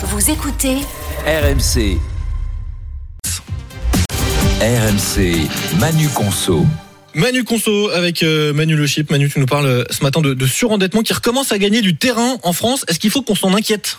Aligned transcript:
Vous 0.00 0.30
écoutez 0.30 0.76
RMC. 1.26 1.98
RMC, 4.60 5.48
Manu 5.80 6.08
Conso. 6.14 6.64
Manu 7.14 7.42
Conso 7.42 7.90
avec 7.90 8.22
euh, 8.22 8.52
Manu 8.52 8.76
Le 8.76 8.86
Chip. 8.86 9.10
Manu, 9.10 9.28
tu 9.28 9.40
nous 9.40 9.46
parles 9.46 9.66
euh, 9.66 9.84
ce 9.90 10.04
matin 10.04 10.20
de, 10.20 10.34
de 10.34 10.46
surendettement 10.46 11.02
qui 11.02 11.12
recommence 11.12 11.50
à 11.50 11.58
gagner 11.58 11.80
du 11.82 11.96
terrain 11.96 12.36
en 12.44 12.52
France. 12.52 12.84
Est-ce 12.86 13.00
qu'il 13.00 13.10
faut 13.10 13.22
qu'on 13.22 13.34
s'en 13.34 13.52
inquiète? 13.54 13.98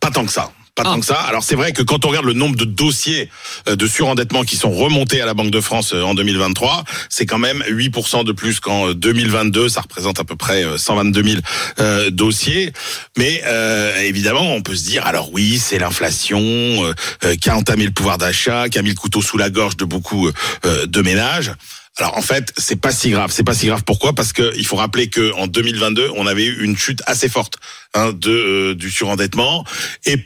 Pas 0.00 0.10
tant 0.10 0.26
que 0.26 0.32
ça. 0.32 0.52
Pas 0.78 0.84
Ah. 0.86 0.92
tant 0.94 1.00
que 1.00 1.06
ça. 1.06 1.20
Alors 1.20 1.42
c'est 1.42 1.56
vrai 1.56 1.72
que 1.72 1.82
quand 1.82 2.04
on 2.04 2.08
regarde 2.08 2.24
le 2.26 2.34
nombre 2.34 2.56
de 2.56 2.64
dossiers 2.64 3.28
euh, 3.68 3.74
de 3.74 3.86
surendettement 3.86 4.44
qui 4.44 4.56
sont 4.56 4.70
remontés 4.70 5.20
à 5.20 5.26
la 5.26 5.34
Banque 5.34 5.50
de 5.50 5.60
France 5.60 5.92
euh, 5.92 6.02
en 6.02 6.14
2023, 6.14 6.84
c'est 7.08 7.26
quand 7.26 7.38
même 7.38 7.64
8% 7.68 8.24
de 8.24 8.32
plus 8.32 8.60
qu'en 8.60 8.90
euh, 8.90 8.94
2022. 8.94 9.68
Ça 9.68 9.80
représente 9.80 10.20
à 10.20 10.24
peu 10.24 10.36
près 10.36 10.64
euh, 10.64 10.78
122 10.78 11.22
000 11.24 11.36
euh, 11.80 12.10
dossiers. 12.10 12.72
Mais 13.16 13.42
euh, 13.46 13.98
évidemment, 14.02 14.54
on 14.54 14.62
peut 14.62 14.76
se 14.76 14.84
dire, 14.84 15.04
alors 15.06 15.32
oui, 15.32 15.58
c'est 15.58 15.78
l'inflation 15.80 16.38
euh, 16.40 16.94
euh, 17.24 17.34
qui 17.36 17.50
a 17.50 17.56
entamé 17.56 17.84
le 17.84 17.90
pouvoir 17.90 18.18
d'achat, 18.18 18.68
qui 18.68 18.78
a 18.78 18.82
mis 18.82 18.90
le 18.90 18.94
couteau 18.94 19.20
sous 19.20 19.36
la 19.36 19.50
gorge 19.50 19.76
de 19.76 19.84
beaucoup 19.84 20.28
euh, 20.28 20.86
de 20.86 21.02
ménages. 21.02 21.52
Alors 21.98 22.16
en 22.16 22.22
fait, 22.22 22.52
c'est 22.56 22.80
pas 22.80 22.92
si 22.92 23.10
grave. 23.10 23.32
C'est 23.34 23.42
pas 23.42 23.54
si 23.54 23.66
grave. 23.66 23.82
Pourquoi? 23.84 24.12
Parce 24.12 24.32
que 24.32 24.52
il 24.56 24.64
faut 24.64 24.76
rappeler 24.76 25.08
que 25.08 25.32
en 25.34 25.48
2022, 25.48 26.10
on 26.16 26.28
avait 26.28 26.44
eu 26.44 26.62
une 26.64 26.76
chute 26.78 27.02
assez 27.06 27.28
forte 27.28 27.54
hein, 27.94 28.12
de 28.12 28.30
euh, 28.30 28.74
du 28.76 28.88
surendettement 28.92 29.64
et 30.06 30.16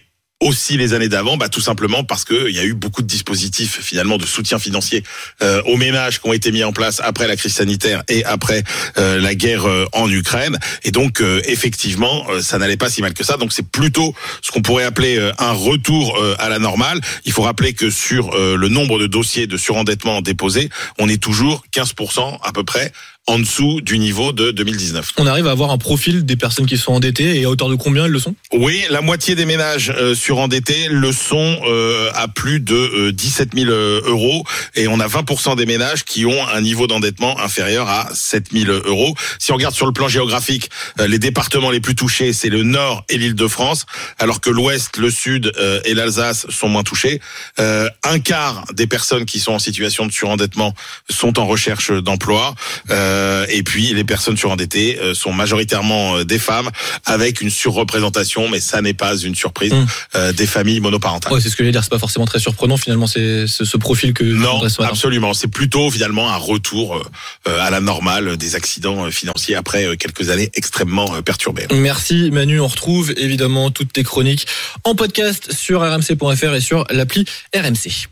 aussi 0.42 0.76
les 0.76 0.92
années 0.92 1.08
d'avant, 1.08 1.36
bah, 1.36 1.48
tout 1.48 1.60
simplement 1.60 2.04
parce 2.04 2.24
que 2.24 2.48
il 2.48 2.54
y 2.54 2.58
a 2.58 2.64
eu 2.64 2.74
beaucoup 2.74 3.02
de 3.02 3.06
dispositifs 3.06 3.80
finalement 3.80 4.18
de 4.18 4.26
soutien 4.26 4.58
financier 4.58 5.04
euh, 5.42 5.62
aux 5.62 5.76
ménages 5.76 6.20
qui 6.20 6.28
ont 6.28 6.32
été 6.32 6.52
mis 6.52 6.64
en 6.64 6.72
place 6.72 7.00
après 7.02 7.26
la 7.26 7.36
crise 7.36 7.54
sanitaire 7.54 8.02
et 8.08 8.24
après 8.24 8.64
euh, 8.98 9.20
la 9.20 9.34
guerre 9.34 9.66
euh, 9.66 9.86
en 9.92 10.10
Ukraine. 10.10 10.58
Et 10.82 10.90
donc 10.90 11.20
euh, 11.20 11.40
effectivement, 11.46 12.26
euh, 12.30 12.42
ça 12.42 12.58
n'allait 12.58 12.76
pas 12.76 12.90
si 12.90 13.02
mal 13.02 13.14
que 13.14 13.24
ça. 13.24 13.36
Donc 13.36 13.52
c'est 13.52 13.66
plutôt 13.66 14.14
ce 14.42 14.50
qu'on 14.50 14.62
pourrait 14.62 14.84
appeler 14.84 15.16
euh, 15.18 15.32
un 15.38 15.52
retour 15.52 16.18
à 16.38 16.48
la 16.48 16.58
normale. 16.58 17.00
Il 17.24 17.32
faut 17.32 17.42
rappeler 17.42 17.72
que 17.72 17.90
sur 17.90 18.36
le 18.36 18.68
nombre 18.68 18.98
de 18.98 19.06
dossiers 19.06 19.46
de 19.46 19.56
surendettement 19.56 20.20
déposés, 20.20 20.68
on 20.98 21.08
est 21.08 21.22
toujours 21.22 21.64
15% 21.74 22.38
à 22.42 22.52
peu 22.52 22.64
près 22.64 22.92
en 23.28 23.38
dessous 23.38 23.80
du 23.80 23.98
niveau 23.98 24.32
de 24.32 24.50
2019. 24.50 25.12
On 25.18 25.26
arrive 25.26 25.46
à 25.46 25.52
avoir 25.52 25.70
un 25.70 25.78
profil 25.78 26.24
des 26.24 26.36
personnes 26.36 26.66
qui 26.66 26.76
sont 26.76 26.92
endettées 26.92 27.38
et 27.40 27.44
à 27.44 27.50
hauteur 27.50 27.68
de 27.68 27.76
combien 27.76 28.06
elles 28.06 28.10
le 28.10 28.18
sont? 28.18 28.34
Oui, 28.52 28.82
la 28.90 29.00
moitié 29.00 29.36
des 29.36 29.44
ménages 29.44 29.92
euh, 29.96 30.14
surendettés 30.14 30.88
le 30.90 31.12
sont 31.12 31.60
euh, 31.64 32.10
à 32.14 32.26
plus 32.26 32.58
de 32.58 32.74
euh, 32.74 33.12
17 33.12 33.50
000 33.54 33.70
euros 33.70 34.44
et 34.74 34.88
on 34.88 34.98
a 34.98 35.06
20% 35.06 35.56
des 35.56 35.66
ménages 35.66 36.04
qui 36.04 36.26
ont 36.26 36.48
un 36.48 36.60
niveau 36.60 36.88
d'endettement 36.88 37.38
inférieur 37.38 37.88
à 37.88 38.08
7 38.12 38.48
000 38.52 38.72
euros. 38.86 39.14
Si 39.38 39.52
on 39.52 39.54
regarde 39.54 39.74
sur 39.74 39.86
le 39.86 39.92
plan 39.92 40.08
géographique, 40.08 40.70
euh, 40.98 41.06
les 41.06 41.20
départements 41.20 41.70
les 41.70 41.80
plus 41.80 41.94
touchés, 41.94 42.32
c'est 42.32 42.48
le 42.48 42.64
Nord 42.64 43.04
et 43.08 43.18
l'Île-de-France, 43.18 43.86
alors 44.18 44.40
que 44.40 44.50
l'Ouest, 44.50 44.96
le 44.96 45.10
Sud 45.10 45.52
euh, 45.58 45.80
et 45.84 45.94
l'Alsace 45.94 46.46
sont 46.50 46.68
moins 46.68 46.82
touchés. 46.82 47.20
Euh, 47.60 47.88
un 48.02 48.18
quart 48.18 48.64
des 48.72 48.88
personnes 48.88 49.26
qui 49.26 49.38
sont 49.38 49.52
en 49.52 49.58
situation 49.60 50.06
de 50.06 50.12
surendettement 50.12 50.74
sont 51.08 51.38
en 51.38 51.46
recherche 51.46 51.92
d'emploi. 51.92 52.54
Euh, 52.90 53.11
et 53.48 53.62
puis 53.62 53.92
les 53.94 54.04
personnes 54.04 54.36
surendettées 54.36 54.98
euh, 55.00 55.14
sont 55.14 55.32
majoritairement 55.32 56.16
euh, 56.16 56.24
des 56.24 56.38
femmes 56.38 56.70
avec 57.04 57.40
une 57.40 57.50
surreprésentation, 57.50 58.48
mais 58.48 58.60
ça 58.60 58.80
n'est 58.80 58.94
pas 58.94 59.16
une 59.16 59.34
surprise, 59.34 59.74
euh, 60.14 60.32
des 60.32 60.46
familles 60.46 60.80
monoparentales. 60.80 61.32
Ouais, 61.32 61.40
c'est 61.40 61.48
ce 61.48 61.56
que 61.56 61.62
j'allais 61.62 61.72
dire. 61.72 61.82
C'est 61.82 61.90
pas 61.90 61.98
forcément 61.98 62.26
très 62.26 62.38
surprenant 62.38 62.76
finalement. 62.76 63.06
C'est 63.06 63.46
ce 63.46 63.76
profil 63.76 64.14
que 64.14 64.24
Non, 64.24 64.62
absolument. 64.80 65.34
C'est 65.34 65.48
plutôt 65.48 65.90
finalement 65.90 66.30
un 66.30 66.36
retour 66.36 66.96
euh, 66.96 67.02
euh, 67.48 67.60
à 67.60 67.70
la 67.70 67.80
normale 67.80 68.36
des 68.36 68.54
accidents 68.54 69.06
euh, 69.06 69.10
financiers 69.10 69.54
après 69.54 69.84
euh, 69.86 69.96
quelques 69.96 70.30
années 70.30 70.50
extrêmement 70.54 71.14
euh, 71.14 71.22
perturbées. 71.22 71.66
Merci 71.72 72.30
Manu. 72.30 72.60
On 72.60 72.68
retrouve 72.68 73.12
évidemment 73.16 73.70
toutes 73.70 73.92
tes 73.92 74.04
chroniques 74.04 74.46
en 74.84 74.94
podcast 74.94 75.52
sur 75.52 75.80
rmc.fr 75.80 76.54
et 76.54 76.60
sur 76.60 76.84
l'appli 76.90 77.24
RMC. 77.54 78.08